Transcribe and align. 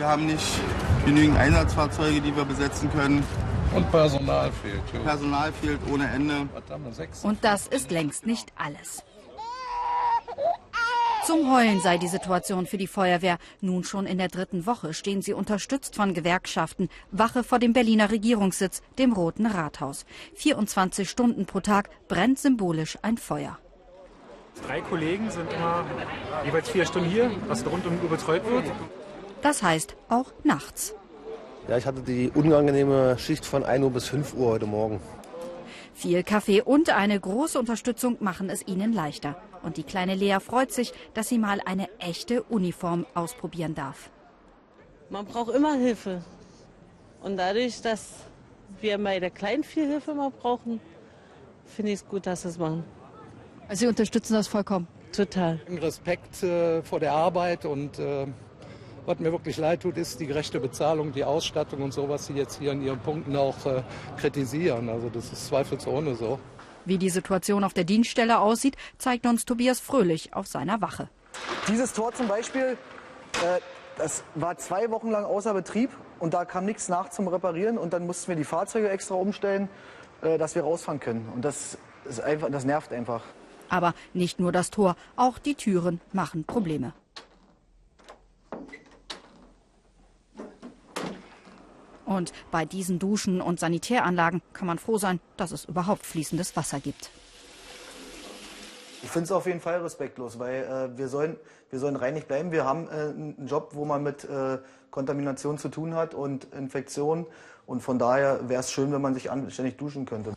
Wir 0.00 0.08
haben 0.08 0.24
nicht 0.24 0.46
genügend 1.04 1.36
Einsatzfahrzeuge, 1.36 2.22
die 2.22 2.34
wir 2.34 2.46
besetzen 2.46 2.90
können. 2.90 3.22
Und 3.74 3.90
Personal 3.90 4.50
fehlt. 4.50 4.80
Ja. 4.94 5.00
Personal 5.00 5.52
fehlt 5.52 5.78
ohne 5.92 6.08
Ende. 6.08 6.48
Und 7.22 7.44
das 7.44 7.66
ist 7.66 7.90
längst 7.90 8.24
nicht 8.24 8.50
alles. 8.56 9.04
Zum 11.26 11.54
Heulen 11.54 11.82
sei 11.82 11.98
die 11.98 12.08
Situation 12.08 12.64
für 12.64 12.78
die 12.78 12.86
Feuerwehr. 12.86 13.36
Nun 13.60 13.84
schon 13.84 14.06
in 14.06 14.16
der 14.16 14.28
dritten 14.28 14.64
Woche 14.64 14.94
stehen 14.94 15.20
sie 15.20 15.34
unterstützt 15.34 15.96
von 15.96 16.14
Gewerkschaften 16.14 16.88
Wache 17.10 17.44
vor 17.44 17.58
dem 17.58 17.74
Berliner 17.74 18.10
Regierungssitz, 18.10 18.80
dem 18.98 19.12
Roten 19.12 19.44
Rathaus. 19.44 20.06
24 20.34 21.10
Stunden 21.10 21.44
pro 21.44 21.60
Tag 21.60 21.90
brennt 22.08 22.38
symbolisch 22.38 22.96
ein 23.02 23.18
Feuer. 23.18 23.58
Drei 24.66 24.80
Kollegen 24.80 25.30
sind 25.30 25.52
immer 25.52 25.84
jeweils 26.46 26.70
vier 26.70 26.86
Stunden 26.86 27.10
hier, 27.10 27.30
was 27.48 27.66
rund 27.66 27.84
um 27.84 27.98
betreut 28.08 28.46
wird. 28.46 28.64
Das 29.42 29.62
heißt 29.62 29.96
auch 30.08 30.32
nachts. 30.44 30.94
Ja, 31.68 31.76
ich 31.76 31.86
hatte 31.86 32.00
die 32.00 32.30
unangenehme 32.34 33.18
Schicht 33.18 33.44
von 33.44 33.64
1 33.64 33.84
Uhr 33.84 33.90
bis 33.90 34.08
5 34.08 34.34
Uhr 34.34 34.48
heute 34.48 34.66
Morgen. 34.66 35.00
Viel 35.94 36.22
Kaffee 36.22 36.62
und 36.62 36.90
eine 36.90 37.18
große 37.18 37.58
Unterstützung 37.58 38.16
machen 38.20 38.48
es 38.50 38.66
ihnen 38.66 38.92
leichter. 38.92 39.36
Und 39.62 39.76
die 39.76 39.82
kleine 39.82 40.14
Lea 40.14 40.38
freut 40.40 40.72
sich, 40.72 40.92
dass 41.14 41.28
sie 41.28 41.38
mal 41.38 41.60
eine 41.64 41.88
echte 41.98 42.42
Uniform 42.44 43.06
ausprobieren 43.14 43.74
darf. 43.74 44.10
Man 45.10 45.26
braucht 45.26 45.54
immer 45.54 45.74
Hilfe. 45.74 46.22
Und 47.22 47.36
dadurch, 47.36 47.82
dass 47.82 48.08
wir 48.80 48.96
bei 48.98 49.20
der 49.20 49.30
Kleinen 49.30 49.62
viel 49.62 49.86
Hilfe 49.86 50.14
mal 50.14 50.30
brauchen, 50.30 50.80
finde 51.66 51.92
ich 51.92 52.00
es 52.00 52.08
gut, 52.08 52.26
dass 52.26 52.42
sie 52.42 52.48
es 52.48 52.58
machen. 52.58 52.84
Also 53.68 53.80
Sie 53.80 53.86
unterstützen 53.86 54.32
das 54.32 54.48
vollkommen? 54.48 54.88
Total. 55.12 55.60
Respekt 55.68 56.42
äh, 56.42 56.82
vor 56.82 56.98
der 56.98 57.12
Arbeit 57.12 57.64
und 57.66 57.98
äh, 57.98 58.26
was 59.10 59.18
mir 59.18 59.32
wirklich 59.32 59.56
leid 59.56 59.82
tut, 59.82 59.96
ist 59.96 60.20
die 60.20 60.26
gerechte 60.26 60.60
Bezahlung, 60.60 61.12
die 61.12 61.24
Ausstattung 61.24 61.82
und 61.82 61.92
so, 61.92 62.08
was 62.08 62.26
Sie 62.26 62.34
jetzt 62.34 62.60
hier 62.60 62.70
in 62.70 62.80
Ihren 62.80 63.00
Punkten 63.00 63.34
auch 63.34 63.66
äh, 63.66 63.82
kritisieren. 64.16 64.88
Also 64.88 65.08
das 65.08 65.32
ist 65.32 65.48
zweifelsohne 65.48 66.14
so. 66.14 66.38
Wie 66.84 66.96
die 66.96 67.10
Situation 67.10 67.64
auf 67.64 67.74
der 67.74 67.82
Dienststelle 67.82 68.38
aussieht, 68.38 68.76
zeigt 68.98 69.26
uns 69.26 69.44
Tobias 69.44 69.80
Fröhlich 69.80 70.32
auf 70.32 70.46
seiner 70.46 70.80
Wache. 70.80 71.08
Dieses 71.66 71.92
Tor 71.92 72.12
zum 72.14 72.28
Beispiel, 72.28 72.78
äh, 73.42 73.60
das 73.98 74.22
war 74.36 74.56
zwei 74.58 74.90
Wochen 74.90 75.10
lang 75.10 75.24
außer 75.24 75.52
Betrieb 75.54 75.90
und 76.20 76.32
da 76.32 76.44
kam 76.44 76.64
nichts 76.64 76.88
nach 76.88 77.10
zum 77.10 77.26
Reparieren 77.26 77.78
und 77.78 77.92
dann 77.92 78.06
mussten 78.06 78.28
wir 78.28 78.36
die 78.36 78.44
Fahrzeuge 78.44 78.90
extra 78.90 79.16
umstellen, 79.16 79.68
äh, 80.22 80.38
dass 80.38 80.54
wir 80.54 80.62
rausfahren 80.62 81.00
können. 81.00 81.28
Und 81.34 81.44
das, 81.44 81.78
ist 82.04 82.20
einfach, 82.20 82.48
das 82.48 82.64
nervt 82.64 82.92
einfach. 82.92 83.22
Aber 83.68 83.92
nicht 84.14 84.38
nur 84.38 84.52
das 84.52 84.70
Tor, 84.70 84.94
auch 85.16 85.38
die 85.38 85.56
Türen 85.56 86.00
machen 86.12 86.44
Probleme. 86.44 86.92
Und 92.10 92.32
bei 92.50 92.64
diesen 92.64 92.98
Duschen 92.98 93.40
und 93.40 93.60
Sanitäranlagen 93.60 94.42
kann 94.52 94.66
man 94.66 94.80
froh 94.80 94.98
sein, 94.98 95.20
dass 95.36 95.52
es 95.52 95.66
überhaupt 95.66 96.04
fließendes 96.04 96.56
Wasser 96.56 96.80
gibt. 96.80 97.08
Ich 99.04 99.08
finde 99.08 99.26
es 99.26 99.32
auf 99.32 99.46
jeden 99.46 99.60
Fall 99.60 99.80
respektlos, 99.80 100.40
weil 100.40 100.64
äh, 100.64 100.98
wir, 100.98 101.06
sollen, 101.06 101.36
wir 101.70 101.78
sollen 101.78 101.94
reinig 101.94 102.26
bleiben. 102.26 102.50
Wir 102.50 102.64
haben 102.64 102.88
äh, 102.88 102.90
einen 102.90 103.46
Job, 103.46 103.70
wo 103.74 103.84
man 103.84 104.02
mit 104.02 104.24
äh, 104.24 104.58
Kontamination 104.90 105.56
zu 105.56 105.68
tun 105.68 105.94
hat 105.94 106.12
und 106.12 106.52
Infektionen. 106.52 107.26
Und 107.64 107.80
von 107.80 108.00
daher 108.00 108.48
wäre 108.48 108.58
es 108.58 108.72
schön, 108.72 108.90
wenn 108.90 109.00
man 109.00 109.14
sich 109.14 109.30
anständig 109.30 109.76
duschen 109.76 110.04
könnte. 110.04 110.34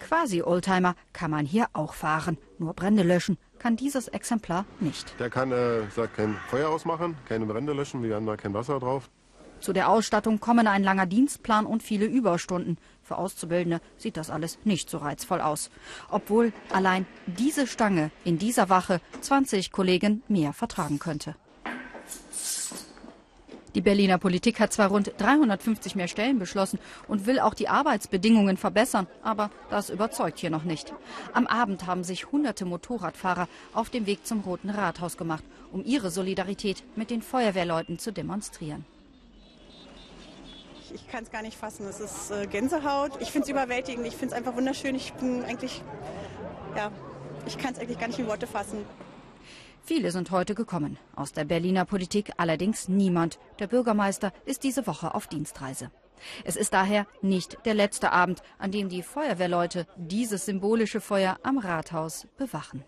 Quasi 0.00 0.40
Oldtimer 0.40 0.94
kann 1.12 1.30
man 1.30 1.44
hier 1.44 1.66
auch 1.74 1.92
fahren. 1.92 2.38
Nur 2.56 2.72
Brände 2.72 3.02
löschen 3.02 3.36
kann 3.58 3.76
dieses 3.76 4.08
Exemplar 4.08 4.64
nicht. 4.80 5.20
Der 5.20 5.28
kann 5.28 5.52
äh, 5.52 5.82
sagt, 5.94 6.16
kein 6.16 6.34
Feuer 6.48 6.70
ausmachen, 6.70 7.14
keine 7.28 7.44
Brände 7.44 7.74
löschen, 7.74 8.02
wir 8.02 8.14
haben 8.14 8.24
da 8.24 8.38
kein 8.38 8.54
Wasser 8.54 8.80
drauf. 8.80 9.10
Zu 9.60 9.72
der 9.72 9.88
Ausstattung 9.88 10.40
kommen 10.40 10.66
ein 10.66 10.84
langer 10.84 11.06
Dienstplan 11.06 11.66
und 11.66 11.82
viele 11.82 12.06
Überstunden. 12.06 12.78
Für 13.02 13.18
Auszubildende 13.18 13.80
sieht 13.96 14.16
das 14.16 14.30
alles 14.30 14.58
nicht 14.64 14.88
so 14.88 14.98
reizvoll 14.98 15.40
aus. 15.40 15.70
Obwohl 16.10 16.52
allein 16.70 17.06
diese 17.26 17.66
Stange 17.66 18.10
in 18.24 18.38
dieser 18.38 18.68
Wache 18.68 19.00
20 19.20 19.72
Kollegen 19.72 20.22
mehr 20.28 20.52
vertragen 20.52 20.98
könnte. 20.98 21.34
Die 23.74 23.82
Berliner 23.82 24.18
Politik 24.18 24.60
hat 24.60 24.72
zwar 24.72 24.88
rund 24.88 25.12
350 25.18 25.94
mehr 25.94 26.08
Stellen 26.08 26.38
beschlossen 26.38 26.78
und 27.06 27.26
will 27.26 27.38
auch 27.38 27.54
die 27.54 27.68
Arbeitsbedingungen 27.68 28.56
verbessern, 28.56 29.06
aber 29.22 29.50
das 29.70 29.90
überzeugt 29.90 30.38
hier 30.38 30.50
noch 30.50 30.64
nicht. 30.64 30.92
Am 31.32 31.46
Abend 31.46 31.86
haben 31.86 32.02
sich 32.02 32.32
hunderte 32.32 32.64
Motorradfahrer 32.64 33.46
auf 33.74 33.90
dem 33.90 34.06
Weg 34.06 34.26
zum 34.26 34.40
Roten 34.40 34.70
Rathaus 34.70 35.16
gemacht, 35.16 35.44
um 35.70 35.84
ihre 35.84 36.10
Solidarität 36.10 36.82
mit 36.96 37.10
den 37.10 37.22
Feuerwehrleuten 37.22 37.98
zu 37.98 38.12
demonstrieren. 38.12 38.84
Ich 40.94 41.08
kann 41.08 41.24
es 41.24 41.30
gar 41.30 41.42
nicht 41.42 41.56
fassen. 41.56 41.86
Es 41.86 42.00
ist 42.00 42.30
äh, 42.30 42.46
Gänsehaut. 42.46 43.12
Ich 43.20 43.30
finde 43.30 43.44
es 43.44 43.50
überwältigend. 43.50 44.06
Ich 44.06 44.14
finde 44.14 44.28
es 44.28 44.32
einfach 44.32 44.56
wunderschön. 44.56 44.94
Ich 44.94 45.12
bin 45.14 45.44
eigentlich, 45.44 45.82
ja, 46.76 46.90
ich 47.46 47.58
kann 47.58 47.72
es 47.72 47.78
eigentlich 47.78 47.98
gar 47.98 48.08
nicht 48.08 48.18
in 48.18 48.26
Worte 48.26 48.46
fassen. 48.46 48.84
Viele 49.84 50.10
sind 50.10 50.30
heute 50.30 50.54
gekommen. 50.54 50.98
Aus 51.16 51.32
der 51.32 51.44
Berliner 51.44 51.84
Politik 51.84 52.32
allerdings 52.36 52.88
niemand. 52.88 53.38
Der 53.58 53.66
Bürgermeister 53.66 54.32
ist 54.44 54.62
diese 54.62 54.86
Woche 54.86 55.14
auf 55.14 55.26
Dienstreise. 55.26 55.90
Es 56.44 56.56
ist 56.56 56.74
daher 56.74 57.06
nicht 57.22 57.58
der 57.64 57.74
letzte 57.74 58.12
Abend, 58.12 58.42
an 58.58 58.72
dem 58.72 58.88
die 58.88 59.02
Feuerwehrleute 59.02 59.86
dieses 59.96 60.44
symbolische 60.44 61.00
Feuer 61.00 61.38
am 61.42 61.58
Rathaus 61.58 62.26
bewachen. 62.36 62.84